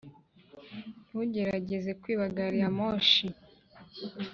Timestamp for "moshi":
2.77-3.25